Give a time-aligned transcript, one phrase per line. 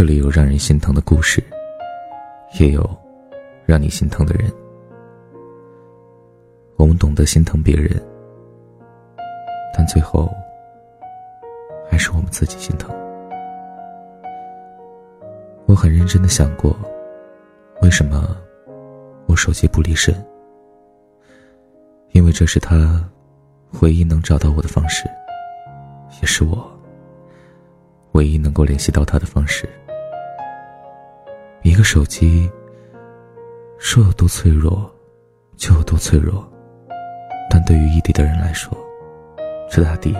[0.00, 1.44] 这里有让人心疼的故事，
[2.58, 2.82] 也有
[3.66, 4.50] 让你心疼的人。
[6.76, 8.02] 我们懂得心疼别人，
[9.76, 10.32] 但最后
[11.90, 12.90] 还是我们自己心疼。
[15.66, 16.74] 我很认真的想过，
[17.82, 18.34] 为什么
[19.26, 20.14] 我手机不离身？
[22.12, 23.06] 因为这是他
[23.82, 25.04] 唯一能找到我的方式，
[26.22, 26.66] 也是我
[28.12, 29.68] 唯一能够联系到他的方式。
[31.80, 32.46] 一个手机
[33.78, 34.94] 说有多脆弱，
[35.56, 36.46] 就有多脆弱。
[37.48, 38.70] 但对于异地的人来说，
[39.70, 40.14] 这大抵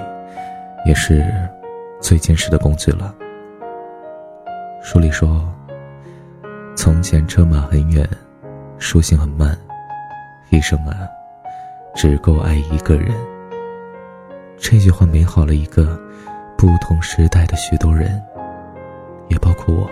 [0.86, 1.22] 也是
[2.00, 3.14] 最坚实的工具了。
[4.80, 5.46] 书里说
[6.74, 8.08] ：“从前车马很远，
[8.78, 9.54] 书信很慢，
[10.48, 11.06] 一生啊，
[11.94, 13.14] 只够爱一个人。”
[14.56, 16.00] 这句话美好了一个
[16.56, 18.18] 不同时代的许多人，
[19.28, 19.90] 也包括我。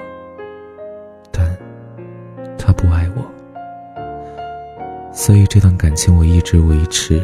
[5.28, 7.20] 所以这段感情我一直维持，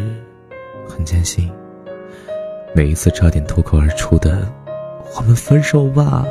[0.87, 1.51] 很艰辛。
[2.75, 4.47] 每一次差点脱口而出的
[5.17, 6.23] “我们分手吧”，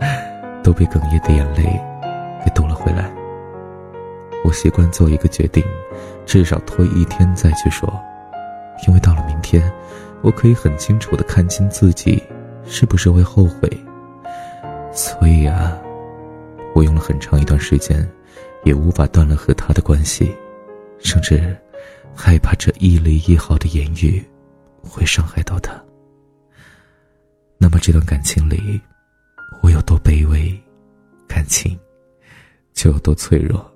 [0.62, 1.64] 都被哽咽的眼泪
[2.44, 3.10] 给堵了回来。
[4.44, 5.64] 我习惯做一个决定，
[6.26, 7.90] 至少拖一天再去说，
[8.86, 9.72] 因为到了明天，
[10.20, 12.22] 我可以很清楚的看清自己
[12.66, 13.70] 是不是会后悔。
[14.92, 15.78] 所以啊，
[16.74, 18.06] 我用了很长一段时间，
[18.64, 20.30] 也无法断了和他的关系。
[21.00, 21.56] 甚至
[22.14, 24.22] 害怕这一厘一毫的言语
[24.82, 25.72] 会伤害到他。
[27.56, 28.80] 那么这段感情里，
[29.62, 30.56] 我有多卑微，
[31.26, 31.78] 感情
[32.72, 33.68] 就有多脆弱。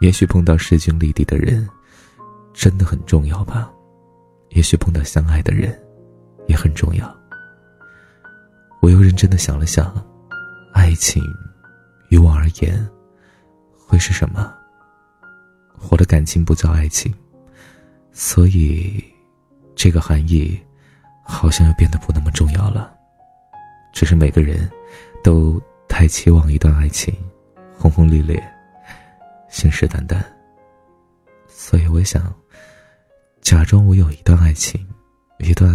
[0.00, 1.68] 也许碰到势均力敌的人，
[2.52, 3.70] 真的很重要吧？
[4.50, 5.76] 也许碰到相爱的人，
[6.46, 7.16] 也很重要。
[8.80, 9.92] 我又认真的想了想，
[10.72, 11.22] 爱情
[12.08, 12.88] 于我而言，
[13.76, 14.54] 会是什么？
[15.90, 17.12] 我的感情不叫爱情，
[18.12, 19.02] 所以
[19.74, 20.58] 这个含义
[21.24, 22.94] 好像又变得不那么重要了。
[23.92, 24.70] 只是每个人
[25.22, 27.14] 都太期望一段爱情，
[27.76, 28.42] 轰轰烈烈，
[29.48, 30.22] 信誓旦旦。
[31.46, 32.32] 所以我想，
[33.40, 34.86] 假装我有一段爱情，
[35.38, 35.68] 一段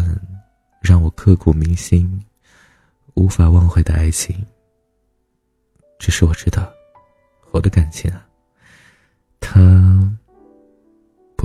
[0.82, 2.24] 让我刻骨铭心、
[3.16, 4.46] 无法忘怀的爱情。
[6.00, 6.72] 只是我知道，
[7.52, 8.26] 我的感情啊。
[9.40, 9.93] 他不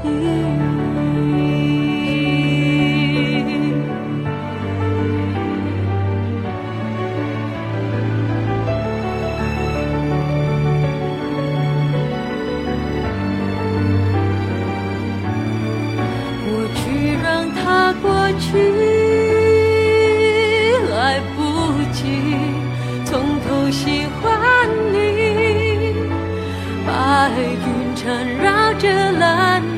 [0.00, 0.06] 过
[16.74, 18.06] 去让它过
[18.38, 18.46] 去，
[20.90, 21.40] 来不
[21.92, 21.98] 及
[23.04, 24.22] 从头喜欢
[24.92, 24.96] 你。
[26.86, 29.77] 白云缠绕着蓝天。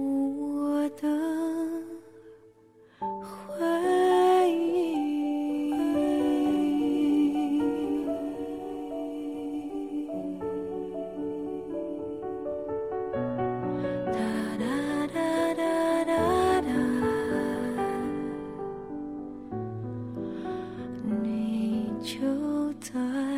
[22.81, 23.30] 你就在。